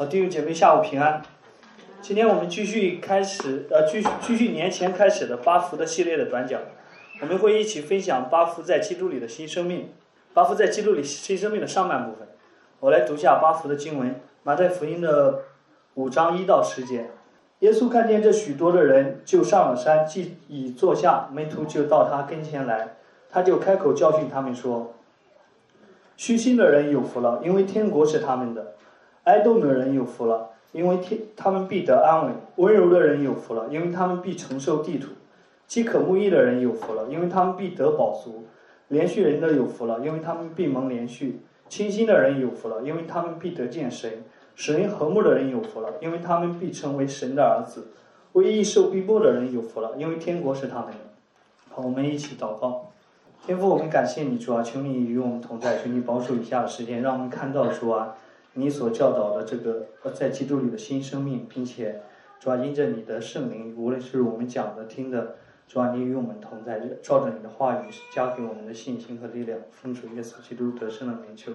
[0.00, 1.20] 好，弟兄姐妹，下午平安。
[2.00, 6.58] 今天我们继续开始，呃，继续继续年前开始的八福的系列的短讲，
[7.20, 9.90] 我们会一起分享八福在基督里的新生命，
[10.32, 12.26] 八福在基督里新生命的上半部分。
[12.78, 15.42] 我来读下八福的经文，马太福音的
[15.92, 17.10] 五章一到十节。
[17.58, 22.96] 耶稣看见这许多的人，就上了山，既已坐下，门徒就到他跟前来，
[23.28, 24.94] 他就开口教训他们说
[26.16, 28.76] ：“虚心的人有福了，因为天国是他们的。”
[29.24, 35.08] 哀动的人有福了，因为天他们必得安慰；温柔的人有福了，因为他们必承受地土；
[35.66, 38.44] 饥渴慕义的人有福了，因为他们必得饱足；
[38.88, 44.10] 连续人的有福了，因为他们必蒙连续；清心的人有福了，因为他们必得见神；
[44.54, 47.82] 使人和睦的人有福了，因为他们必成为神的儿子；
[48.32, 50.98] 为义受逼迫的人有福了，因为天国是他们的。
[51.68, 52.90] 好，我们一起祷告。
[53.46, 58.16] 天父，我们感谢你，主啊，求你与我们同在，求你保守以下的时间，让我们看到主啊。
[58.54, 62.02] 你所教导的这个在基督里的新生命，并且
[62.40, 65.36] 主要因着你的圣灵，无论是我们讲的、听的，
[65.68, 71.52] 主要你与我们同在，照着你的话语加给我们的信心和力量，奉主耶稣基督得胜的名求。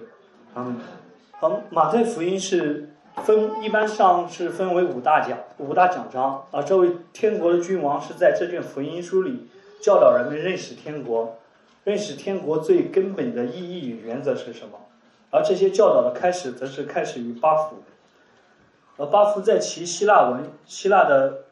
[0.54, 0.76] 阿门。
[1.32, 2.88] 好，马太福音是
[3.24, 6.62] 分一般上是分为五大讲、五大讲章啊。
[6.62, 9.46] 这位天国的君王是在这卷福音书里
[9.82, 11.36] 教导人们认识天国，
[11.84, 14.78] 认识天国最根本的意义与原则是什么。
[15.30, 17.82] 而这些教导的开始，则是开始于巴福。
[18.96, 21.44] 而巴福在其希腊文，希腊的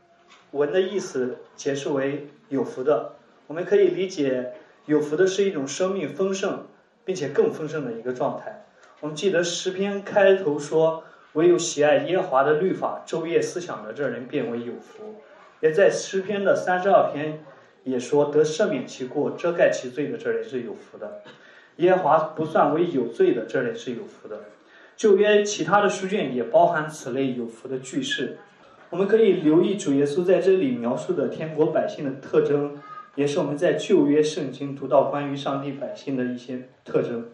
[0.53, 3.17] 文的意思解释为有福的。
[3.47, 4.55] 我们可以理解，
[4.87, 6.65] 有福的是一种生命丰盛，
[7.05, 8.65] 并且更丰盛的一个状态。
[9.01, 15.17] 我们记得诗篇开头说：“唯有喜爱耶和华的律法，昼夜思想的这人，变为有福。”
[15.61, 17.45] 也在诗篇的三十二篇
[17.83, 21.21] 也说：“得赦免其过、遮盖其罪的这人是有福的。”
[21.77, 24.41] 耶和华不算为有罪的，这人是有福的。
[24.97, 28.39] 旧约其他的书卷也包含此类有福的句式。
[28.91, 32.79] 我们可以留意主耶稣在这里描述的天国百姓的特征，
[33.17, 37.29] 也是我们在旧约圣经读到关于上帝百姓的一些特征。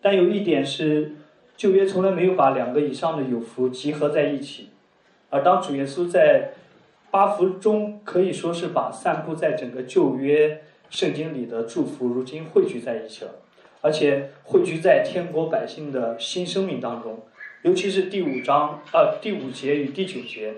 [0.00, 1.16] 但有一点是，
[1.56, 4.68] 旧约从来没有把两个以上的有福集合在一起，
[5.30, 6.52] 而当主耶稣在
[7.10, 13.32] 八福中，可以说是把散布在整个旧约圣经里的祝福，如今汇聚在一起了。
[13.86, 17.20] 而且汇聚在天国百姓的新生命当中，
[17.62, 20.54] 尤其是第五章呃第五节与第九节，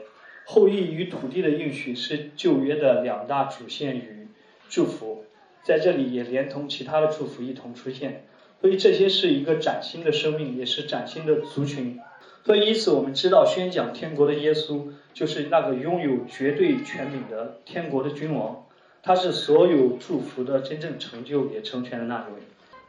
[0.46, 4.28] 后裔与土地的应许是旧约的两大主线与
[4.70, 5.26] 祝福，
[5.62, 8.24] 在这里也连同其他的祝福一同出现，
[8.62, 12.00] 所以这些是一个崭新的生命，也是崭新的族群。
[12.46, 18.64] 所以，因此我们知道，宣讲天国的耶稣就是那个拥有绝对权柄的天国的君王，
[19.02, 22.40] 他是所有祝福的真正成就也成全的那一位。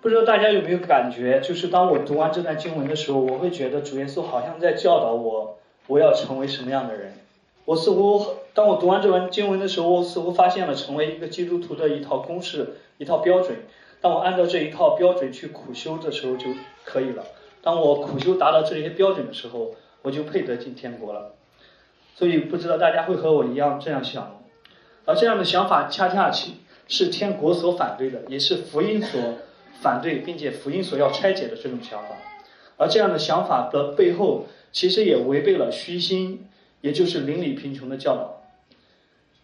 [0.02, 7.16] 不知道大家有没有感觉，就是当我读完这段经文的时候，我会觉得主耶稣好像在教导我，我要成为什么样的人。
[7.66, 13.58] 我似乎当我读完这段经文的时候，我似乎发现了成为一个基督徒的一套公式、一套标准。
[14.00, 16.48] 当我按照这一套标准去苦修的时候就
[16.86, 17.26] 可以了。
[17.62, 21.34] 当我苦修达到这些标准的时候，我就配得进天国了。
[22.16, 24.42] 所以不知道大家会和我一样这样想？
[25.04, 26.52] 而这样的想法恰恰是
[26.88, 29.20] 是天国所反对的，也是福音所。
[29.82, 32.16] 反对，并且福音所要拆解的这种想法，
[32.78, 36.48] 而这样的想法的背后，其实也违背了虚心，
[36.82, 38.44] 也就是邻里贫穷的教导。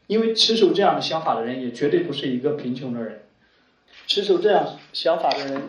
[0.08, 3.24] 因为持守这样的想法的人，也绝对不是一个贫穷的人。
[4.08, 5.62] 持守这样想法的人，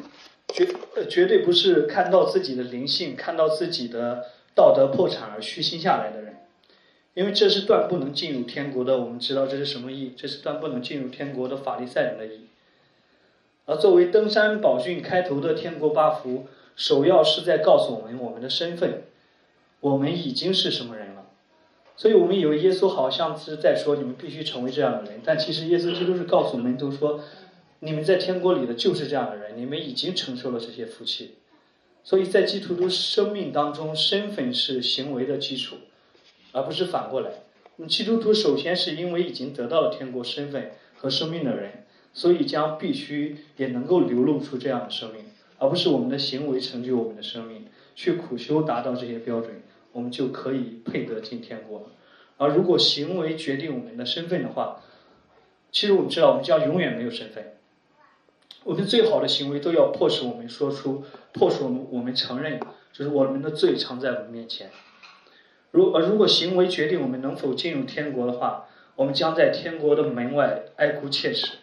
[0.49, 0.69] 绝
[1.09, 6.37] 绝对不是看到自己的灵性，看到自己的道德破产而虚心下来的人。
[7.15, 8.99] 因为这是断不能进入天国的。
[8.99, 10.13] 我们知道这是什么意？
[10.15, 12.47] 这是断不能进入天国的法利赛人的意。
[13.67, 16.47] 而作为登山宝训开头的天国八福，
[16.77, 19.03] 首要是在告诉我们我们的身份，
[19.81, 21.27] 我们已经是什么人了。
[21.97, 27.21] 所以我们以为耶稣好像是在说你们必须成为这样的人，但其实耶稣基督是告诉门徒说，
[27.81, 31.35] 你们在天国里的就是这样的人，你们已经承受了这些福气。
[32.05, 35.77] 所以在基督徒生命当中，身份是行为的基础，
[36.53, 37.31] 而不是反过来。
[37.89, 41.85] 基督徒首先是因为已经得到了天国身份和生命的人。
[42.17, 45.23] 所以将必须也能够流露出这样的生命，
[45.59, 49.61] 而不是我们的行为成就我们的生命，去苦修达到这些标准，
[49.93, 51.91] 我们就可以配得进天国。
[52.39, 54.81] 而如果行为决定我们的身份的话，
[55.71, 57.53] 其实我们知道，我们将永远没有身份。
[58.65, 61.05] 我们最好的行为都要迫使我们说出，
[61.35, 62.59] 迫使我们我们承认，
[62.95, 64.71] 就是我们的罪藏在我们面前。
[65.71, 71.59] 如而如果行为决定我们能否进入天国的话，我们将在天国的门外哀哭切齿。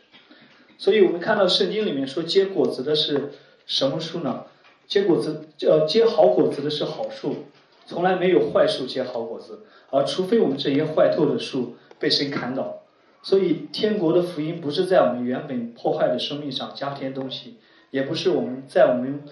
[0.84, 3.32] 所以我们看到圣经里面说结果子的是
[3.66, 4.48] 什么树呢？
[4.86, 7.46] 结果子呃结好果子的是好树，
[7.86, 12.82] 从来没有坏树结好果子，而除非我们这些坏透的树被谁砍倒。
[13.22, 17.56] 所以，天国的福音不是在我们原本破坏的生命上加添东西，
[17.90, 19.24] 也不是我们在我们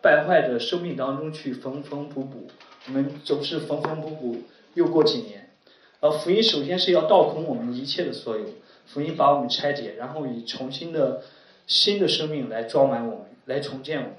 [0.00, 2.46] 败坏的生命当中去缝缝补补。
[2.86, 4.36] 我们总是缝缝补补，
[4.74, 5.50] 又过几年。
[5.98, 8.44] 而福音首先是要倒空我们一切的所有，
[8.92, 11.22] 福音把我们拆解，然后以重新的
[11.66, 14.14] 新的生命来装满我们，来重建我们。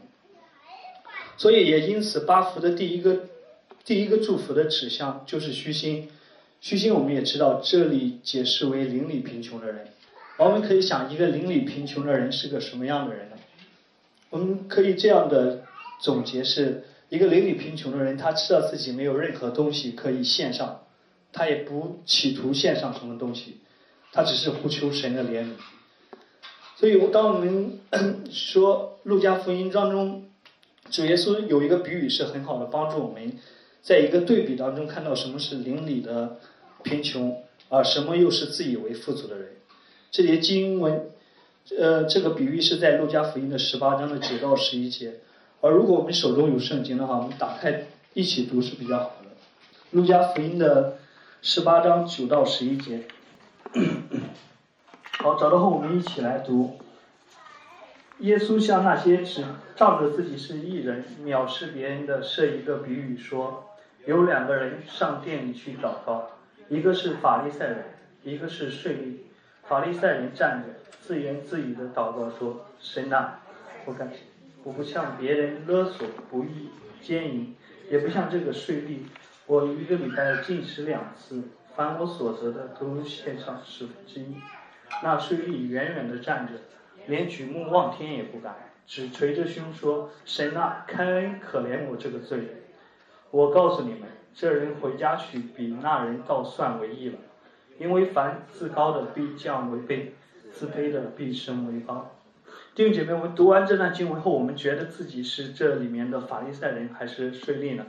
[1.35, 3.25] 所以也因此，八福的第一个
[3.83, 6.09] 第一个祝福的指向就是虚心。
[6.61, 9.87] 虚心，我们也知道，这里解释为邻里贫穷的人。
[10.37, 13.35] 我们可以想，一个邻里贫穷的人是个什么样的人呢？
[14.29, 15.63] 我们可以这样的
[15.99, 20.83] 总结：是一个邻里贫穷的人，他知道自己没有任何东西可以献上，
[21.33, 23.57] 他也不企图献上什么东西，
[24.11, 25.51] 他只是呼求神的怜悯。
[26.75, 27.79] 所以，当我们
[28.31, 30.29] 说《路加福音》当中，
[30.89, 33.33] 主耶稣有一个比喻是很好的，帮助我们
[33.81, 36.37] 在一个对比当中看到什么是邻里的。
[36.83, 39.49] 贫穷啊，什么又是自以为富足的人？
[40.09, 41.11] 这些经文，
[41.77, 45.19] 呃，这个比喻是在路加福音的十八章的九到十一节。
[45.61, 47.85] 而如果我们手中有圣经的话，我们打开
[48.15, 49.29] 一起读是比较好的。
[49.91, 50.97] 路加福音的
[51.43, 53.03] 十八章九到十一节。
[55.19, 56.79] 好，找到后我们一起来读。
[58.19, 59.43] 耶稣向那些只
[59.75, 63.69] 仗着自己是艺人、藐视别人的设一个比喻说：
[64.05, 66.31] 有两个人上殿里去祷告。
[66.69, 67.85] 一个是法利赛人，
[68.23, 69.17] 一个是税吏。
[69.67, 70.69] 法利赛人站着，
[71.01, 73.39] 自言自语的祷告说：“神呐，
[73.85, 74.11] 我感，
[74.63, 76.69] 我不像别人勒索、不义、
[77.01, 77.55] 奸淫，
[77.89, 78.99] 也不像这个税吏。
[79.47, 81.41] 我一个礼拜进食两次，
[81.75, 84.35] 凡我所得的都献上十分之一。”
[85.03, 86.53] 那税吏远远的站着，
[87.07, 92.47] 连举目望天也不敢，只捶着胸说：“神呐，开恩可怜我这个罪人。”
[93.31, 94.09] 我告诉你们。
[94.33, 97.17] 这人回家去，比那人倒算为义了，
[97.77, 100.11] 因为凡自高的必降为卑，
[100.53, 102.15] 自卑的必升为高。
[102.73, 107.85] 弟兄姐妹，我们读完这段经文后，我们觉得自己是这里面的法利赛人还是税吏呢？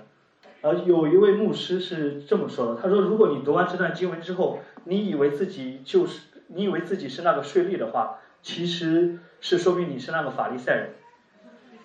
[0.63, 10.91] 呃，有一位牧师是这么说的，他说：如果你读完这段经文之后，你以为自己就是，你以为自己是那个税吏的话，其实是说明你是那个法利赛人。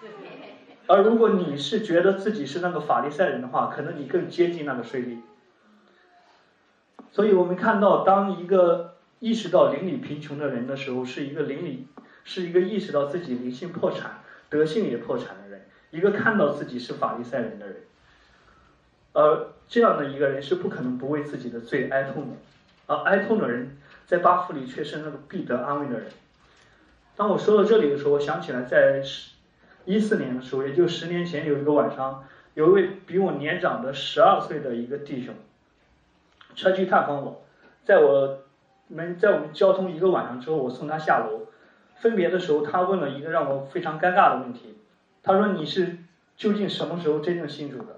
[0.85, 5.18] 而如果你是觉得自己是那个法利赛人的话，可能你更接近那个税吏。
[7.12, 11.88] 所以我们看到，当一个意识到邻里贫穷的人的时候，是一个邻里，
[12.24, 14.19] 是一个意识到自己灵性破产、
[14.50, 17.77] 德性也破产的人，一个看到自己是法利赛人的人。
[19.18, 22.36] 而这样的一个人是不可能不为自己的罪哀痛的，
[22.86, 23.75] 而哀痛的人
[24.06, 26.08] 在八福里却是那个必得安慰的人。
[27.16, 29.31] 当我说到这里的时候，我想起来在十。
[29.86, 32.25] 一四年的时候，也就十年前，有一个晚上，
[32.56, 35.34] 有一位比我年长的十二岁的一个弟兄，
[36.56, 37.46] 车去探访我，
[37.86, 38.40] 在我
[38.90, 41.48] 们在我们交通一个晚上之后，我送他下楼，
[41.96, 44.78] 分别的时候，他问了一个让我非常尴尬的问题，
[45.24, 46.00] 他说：“你是
[46.36, 47.97] 究竟什么时候真正信主的？”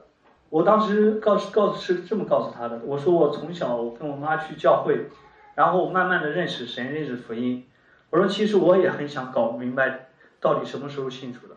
[0.50, 5.08] 我当时告诉告诉是这么告诉他的，我说我从小跟我妈去教会，
[5.56, 7.66] 然后慢慢的认识神，认识福音。
[8.10, 10.08] 我说其实我也很想搞明白
[10.40, 11.56] 到底什么时候信主的。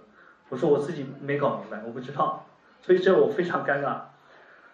[0.51, 2.45] 我说我自己没搞明白，我不知道，
[2.83, 3.97] 所以这我非常尴尬。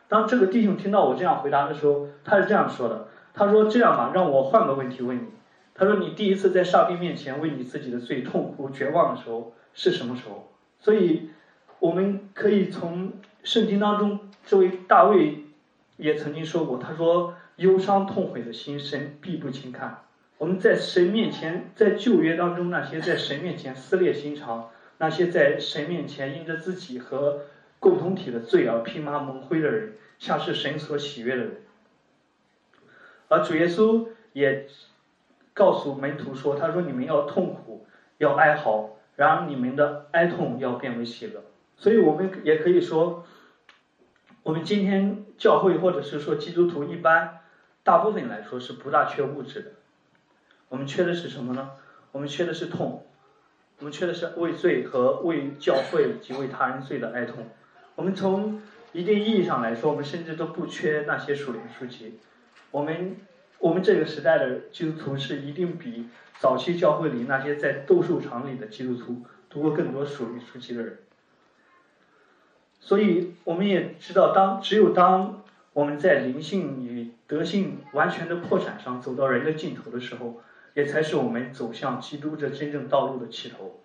[0.09, 5.29] 当这个弟兄听到我这样回答的时候，他是这样说的：“他说这样吧，让我换个问题问你。
[5.75, 11.31] 他说你第一次在上帝面前为你自己的罪痛苦绝望的时候是什么时候？”所以
[11.79, 13.13] 我们可以从
[13.48, 15.44] 圣经当中，这位大卫
[15.96, 20.02] 也曾经说过：“他说忧伤痛悔的心，神必不轻看。”
[20.36, 24.69] 我们在神面前，在旧约当中那些在神面前撕裂心肠。
[24.98, 27.40] 那些在神面前因着自己和
[27.81, 31.56] 共同体的罪而披麻蒙灰的人，像是神所喜悦的人。
[33.28, 34.67] 而主耶稣也
[35.55, 37.86] 告诉门徒说：“他说你们要痛苦，
[38.19, 41.43] 要哀嚎，然而你们的哀痛要变为喜乐。”
[41.81, 43.24] 所以，我们也可以说，
[44.48, 47.40] 我们今天教会或者是说基督徒一般，
[47.82, 49.72] 大部分来说是不大缺物质的。
[50.70, 51.72] 我们缺的是什么呢？
[52.12, 53.05] 我们缺的是痛。
[53.78, 57.46] 我们缺的是为罪和为教会及为他人罪的哀痛。
[57.94, 58.62] 我们从
[58.94, 62.19] 一定意义上来说，我们甚至都不缺那些属灵书籍。
[62.70, 63.19] 我们
[63.58, 71.00] 我们这个时代的基督徒是一定比早期教会里那些在斗兽场里的基督徒读过更多属灵书籍的人。
[72.81, 75.43] 所以我们也知道，当只有当
[75.73, 80.41] 我们在灵性与德性完全的破产上走到人的尽头的时候。
[80.75, 83.81] 也才是我们走向基督这真正道路的起头，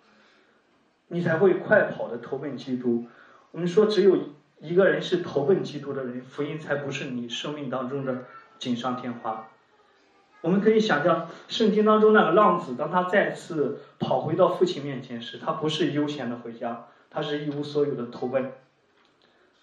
[1.08, 3.06] 你才会快跑的投奔基督。
[3.50, 4.16] 我们说，只有
[4.60, 8.26] 一个人是投奔基督的人，福音才不是你生命当中的
[8.60, 9.48] 锦上添花。
[10.40, 18.52] 我们可以想象，圣经当中那个浪子，当他再次跑回到父亲面前时，他不是悠闲的回家，他是一无所有的投奔。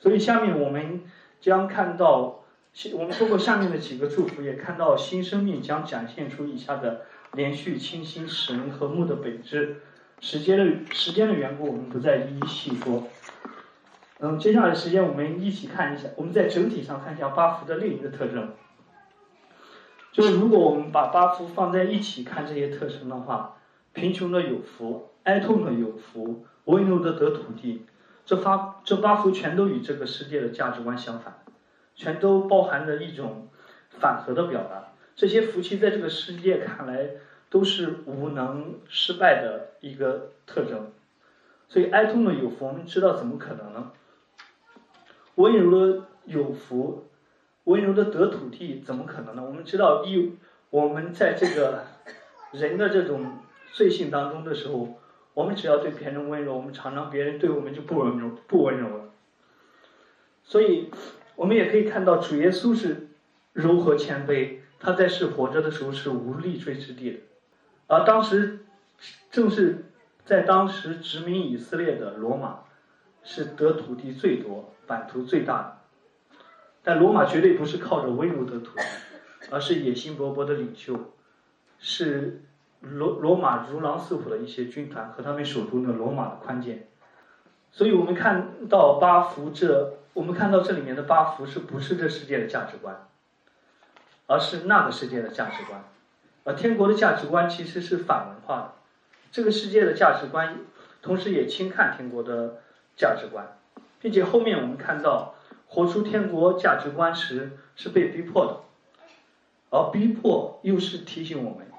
[0.02, 1.04] 所以下面我们
[1.40, 2.44] 将看到，
[2.96, 7.02] 我们通过下面的几个祝福，也看到新生命将展现出以下的
[7.34, 9.82] 连续、清新、使人和睦的本质。
[10.20, 13.04] 时间的时间的缘故，我们不再一一细说。
[14.20, 18.54] 嗯，接下来时间我们一起看一下，我们在整体上看一下八福的另一个特征。
[20.12, 23.58] 就是如果我们把八福放在一起看这些特征的话，
[23.94, 27.86] 贫穷的有福，哀痛的有福，温柔的得土地，
[28.32, 31.44] 这八这八福全都与这个世界的价值观相反，
[31.96, 33.50] 全都包含着一种
[33.90, 34.94] 反核的表达。
[35.18, 37.10] 这些福气在这个世界看来
[37.50, 40.94] 都是无能、失败的一个特征。
[41.68, 43.92] 所以哀痛的有福，我们知道怎么可能呢？
[45.36, 47.10] 温柔的有福，
[47.66, 49.44] 温柔的得土地，怎么可能呢？
[49.46, 50.38] 我们知道，一
[50.70, 51.84] 我们在这个
[52.54, 53.40] 人的这种
[53.74, 55.01] 罪性当中的时候，
[55.34, 59.14] 我们只要对别人温柔，我们常常别人对我们就不温柔，不温柔了。
[60.44, 60.92] 所以，
[61.36, 63.10] 我们也可以看到，主耶稣是
[63.54, 67.20] 柔和谦卑，他在世活着的时候是无立锥之地的，
[67.88, 68.66] 而当时
[69.30, 69.86] 正是
[70.26, 72.62] 在当时殖民以色列的罗马，
[73.24, 74.74] 是得土地最多。
[74.88, 75.78] 版图最大的，
[76.84, 78.84] 但罗马绝对不是靠着温柔得土地，
[79.50, 81.14] 而是野心勃勃的领袖，
[81.80, 82.42] 是
[82.82, 86.88] 罗罗马如狼似虎的一些军团和他们手中的罗马的宽剑。
[87.72, 93.08] 所以我们看到八福这，我们看到这里面的八福是不是这世界的价值观，
[94.28, 95.84] 而是那个世界的价值观。
[96.44, 98.74] 而天国的价值观其实是反文化的，
[99.32, 100.58] 这个世界的价值观，
[101.02, 102.62] 同时也轻看天国的
[102.98, 103.58] 价值观。
[104.02, 105.36] 并且后面我们看到，
[105.68, 108.62] 活出天国价值观时是被逼迫的，
[109.70, 111.71] 而逼迫又是提醒我们，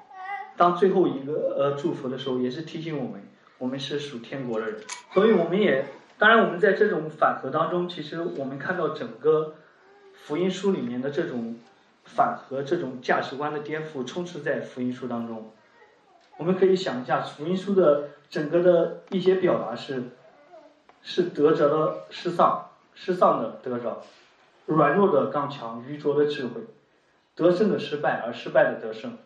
[0.56, 3.22] 当最后一个呃祝福的时候，也是提醒我们，
[3.58, 4.80] 我们是属天国的人。
[5.12, 5.86] 所以我们也，
[6.18, 9.54] 当然我们在这种反核当中，其实我们看到整个
[10.14, 11.56] 福音书里面的这种
[12.04, 15.50] 反核、这种价值观的颠覆，充斥在福音书当中。
[16.36, 20.04] 我们可以想一下，福音书的整个的一些表达是。
[21.04, 24.04] 是得着的失丧，失丧的得着，
[24.66, 26.60] 软弱的刚强，愚拙的智慧，
[27.34, 29.18] 得胜的失败，而失败的得胜，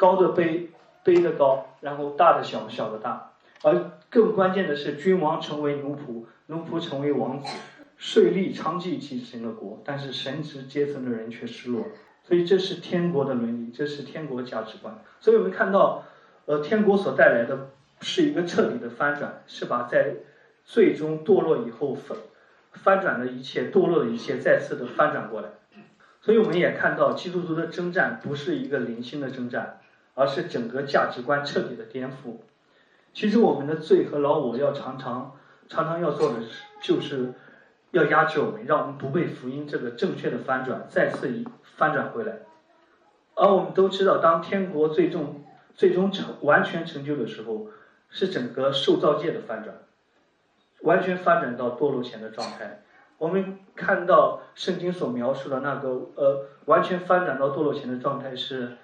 [0.00, 0.68] 高的卑，
[1.04, 7.54] 卑的高，然后大的小，小的大，而更关键的是，君王成为奴仆，奴仆成为王子，
[7.98, 11.84] 税吏娼妓继承了国，但是神职阶层的人却失落，
[12.24, 14.98] 所以这是天国的伦理，这是天国价值观。
[15.20, 16.04] 所以我们看到，
[16.46, 17.68] 呃，天国所带来的
[18.00, 20.14] 是一个彻底的翻转，是把在
[20.64, 22.16] 最终堕落以后翻
[22.72, 25.50] 翻转的一切，堕落的一切再次的翻转过来，
[26.22, 29.79] 所以我们也看到基督徒的征战不是一个零星的征战，
[30.20, 32.36] 而是整个价值观彻底的颠覆。
[33.14, 35.34] 其实我们的罪和老我要常常
[35.66, 37.32] 常常要做的是，就是
[37.92, 42.40] 要压制我们，让我们不被福音这个正确的翻转再次翻转回来。
[43.34, 45.42] 而我们都知道，当天国最终
[45.74, 47.68] 最终成完全成就的时候，
[48.10, 49.74] 是整个受造界的翻转。
[50.82, 52.82] 完全发展到堕落前的状态。
[53.16, 58.76] 我们看到圣经所描述的那个呃，完全发展到堕落前的状态是，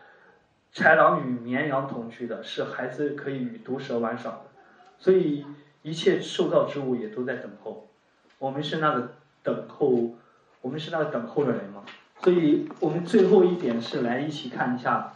[0.74, 4.42] 豺狼与绵羊同居的，是孩子可以与毒蛇玩耍的，
[4.98, 5.46] 所以
[5.82, 7.88] 一切受造之物也都在等候。
[8.38, 10.16] 我们是那个等候，
[10.60, 11.84] 我们是那个等候的人嘛。
[12.22, 15.14] 所以我们最后一点是来一起看一下，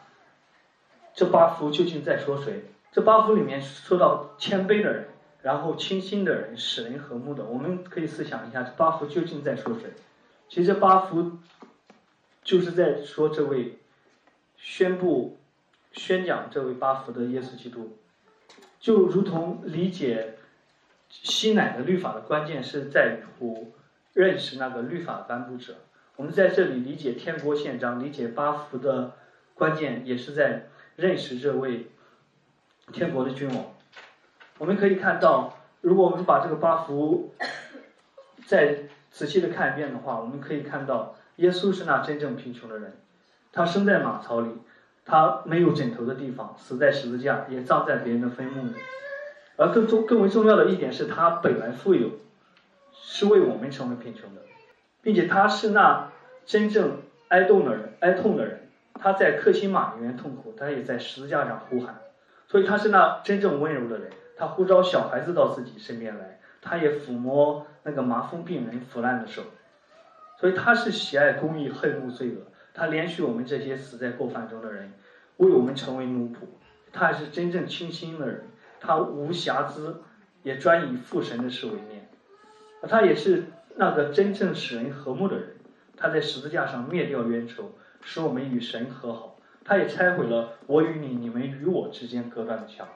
[1.15, 2.65] 这八福究竟在说谁？
[2.93, 5.09] 这八福里面说到谦卑的人。
[5.43, 9.91] 然后清新的人，使人和睦的，我们可以思想一下，这八福究竟在说谁？
[10.51, 11.39] 其实八福
[12.43, 13.79] 就是在说这位
[14.59, 15.40] 宣布、
[15.93, 17.99] 宣讲这位八福的耶稣基督，
[18.79, 20.37] 就如同理解
[21.09, 23.73] 西乃的律法的关键是在乎
[24.13, 25.77] 认识那个律法颁布者。
[26.17, 29.17] 我们在这里理解天国宪章、理解八福的
[29.55, 30.67] 关键，也是在
[30.97, 31.91] 认识这位
[32.93, 33.75] 天国的君王。
[34.59, 37.35] 我们可以看到，如果我们把这个八福
[38.47, 42.99] 再仔细的看一遍的话，我们可以看到，耶稣是那真正贫穷的人，
[43.51, 44.51] 他生在马槽里，
[45.11, 48.75] 他没有枕头的地方，死在十字架，也葬在别人的坟墓里。
[49.57, 52.11] 而更重、更为重要的一点是他本来富有，
[52.93, 54.43] 是为我们成为贫穷的，
[55.03, 56.13] 并且他是那
[56.47, 62.03] 真正哀痛的人，哀痛的人，他在克西马里面痛苦，他也在十字架上呼喊，
[62.47, 64.13] 所以他是那真正温柔的人。
[64.37, 69.43] 他呼召小孩子到自己身边来，他也抚摸那个麻风病人腐烂的手。
[70.39, 72.47] 所以他是喜爱公义，恨恶罪恶。
[72.73, 74.95] 他怜恤我们这些死在过犯中的人，
[75.41, 76.37] 为我们成为奴仆。
[76.93, 78.45] 他还是真正清心的人，
[78.81, 80.03] 他无瑕疵，
[80.43, 82.09] 也专以父神的事为念。
[82.83, 83.45] 他也是
[83.77, 85.57] 那个真正使人和睦的人。
[85.97, 89.37] 他在十字架上灭掉冤仇，使我们与神和好。
[89.65, 92.89] 他也拆毁了我与你、你们与我之间隔断的墙。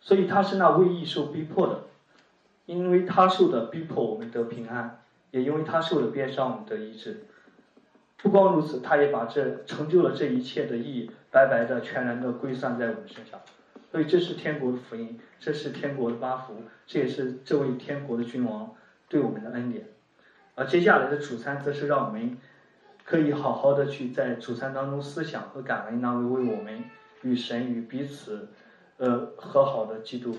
[0.00, 1.82] 所以他是那为义受逼迫的，
[2.66, 5.02] 因为他受的逼迫，我们得平安。
[5.30, 7.26] 也因为他受的鞭伤，我们得医治。
[8.16, 13.40] 不光如此，他也把这成就了这一切的意义，白白的、全然的归算在我们身上。
[13.90, 18.74] 所以这是天国的福音，这是天国的八福，这也是这位天国的君王
[19.08, 19.88] 对我们的恩典。
[20.54, 22.36] 而接下来的主餐，则是让我们
[23.04, 26.84] 可以好好的去在主餐当中思想和感恩那位为我们
[27.22, 28.48] 与神与彼此，
[28.98, 30.36] 呃和好的基督。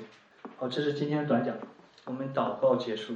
[0.58, 1.56] 好，这是今天的短讲，
[2.06, 3.16] 我们祷告结束。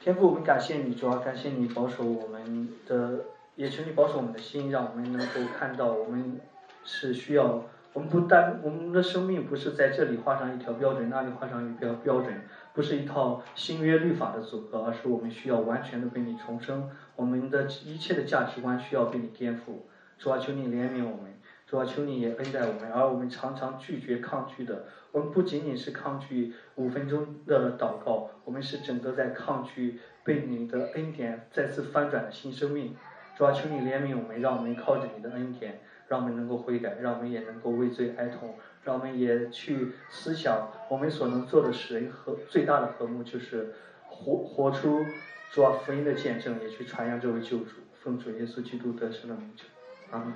[0.00, 3.20] 天父，我们感谢你，主要感谢你保守我们的，
[3.56, 6.38] 也求你保守我们的心，让我们能够看到我们
[6.84, 12.34] 是需要，我们不单我们的生命不是在这里画上一条标准，那里画上一标标准，
[12.72, 19.82] 不是一套新约律法的组合，而是我们需要完全的被你重生，我们的一切的价值观需要被你颠覆，
[20.18, 21.34] 主要求你怜悯我们。
[21.66, 24.84] 主啊，求你也恩待我们，而我们常常拒绝、抗拒的。
[25.12, 32.94] 我们不仅仅是抗拒五分钟的祷告，我们是整个在抗拒被你的恩典再次翻转的新生命。
[33.36, 35.80] 主啊，求你怜悯我们，让我们靠着你的恩典，
[36.14, 38.54] 让我们能够悔改，让我们也能够为罪哀痛，
[38.84, 43.74] 让我们也去思想我们所能做的使人和最大的和睦，就是
[44.08, 45.04] 活活出
[45.50, 49.64] 主啊福音的见证，也去传扬这位救主，奉主耶稣基督得胜的名求，
[50.12, 50.32] 阿门。